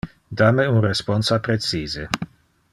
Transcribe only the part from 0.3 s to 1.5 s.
Da me un responsa